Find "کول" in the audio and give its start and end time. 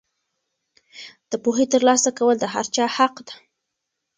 2.17-2.35